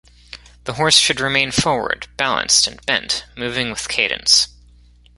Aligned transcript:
The 0.63 0.73
horse 0.73 0.97
should 0.97 1.19
remain 1.19 1.51
forward, 1.51 2.07
balanced, 2.17 2.65
and 2.65 2.83
bent, 2.87 3.23
moving 3.37 3.69
with 3.69 3.87
cadence. 3.87 4.47